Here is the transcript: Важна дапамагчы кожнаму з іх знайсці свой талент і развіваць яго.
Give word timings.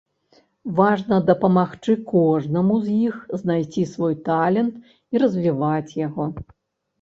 Важна 0.77 1.17
дапамагчы 1.27 1.93
кожнаму 2.11 2.75
з 2.85 2.95
іх 3.09 3.19
знайсці 3.43 3.83
свой 3.93 4.17
талент 4.31 4.73
і 5.13 5.23
развіваць 5.27 5.97
яго. 6.07 6.25